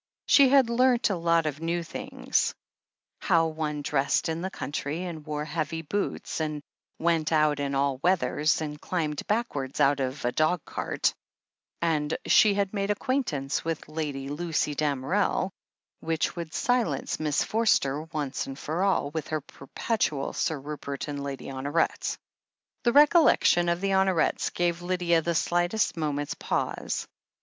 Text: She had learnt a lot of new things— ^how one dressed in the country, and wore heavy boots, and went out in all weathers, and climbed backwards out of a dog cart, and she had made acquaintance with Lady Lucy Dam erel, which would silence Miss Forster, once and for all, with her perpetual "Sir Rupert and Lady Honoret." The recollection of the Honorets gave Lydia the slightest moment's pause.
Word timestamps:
She 0.25 0.49
had 0.49 0.71
learnt 0.71 1.11
a 1.11 1.15
lot 1.15 1.45
of 1.45 1.61
new 1.61 1.83
things— 1.83 2.55
^how 3.21 3.53
one 3.53 3.83
dressed 3.83 4.29
in 4.29 4.41
the 4.41 4.49
country, 4.49 5.03
and 5.03 5.23
wore 5.27 5.45
heavy 5.45 5.83
boots, 5.83 6.39
and 6.41 6.63
went 6.97 7.31
out 7.31 7.59
in 7.59 7.75
all 7.75 7.97
weathers, 8.01 8.61
and 8.61 8.81
climbed 8.81 9.27
backwards 9.27 9.79
out 9.79 9.99
of 9.99 10.25
a 10.25 10.31
dog 10.31 10.65
cart, 10.65 11.13
and 11.83 12.17
she 12.25 12.55
had 12.55 12.73
made 12.73 12.89
acquaintance 12.89 13.63
with 13.63 13.87
Lady 13.87 14.27
Lucy 14.27 14.73
Dam 14.73 15.03
erel, 15.03 15.51
which 15.99 16.35
would 16.35 16.51
silence 16.51 17.19
Miss 17.19 17.43
Forster, 17.43 18.01
once 18.01 18.47
and 18.47 18.57
for 18.57 18.81
all, 18.81 19.11
with 19.11 19.27
her 19.27 19.41
perpetual 19.41 20.33
"Sir 20.33 20.59
Rupert 20.59 21.09
and 21.09 21.23
Lady 21.23 21.45
Honoret." 21.49 22.17
The 22.85 22.91
recollection 22.91 23.69
of 23.69 23.81
the 23.81 23.91
Honorets 23.93 24.49
gave 24.51 24.81
Lydia 24.81 25.21
the 25.21 25.35
slightest 25.35 25.95
moment's 25.95 26.33
pause. 26.33 27.07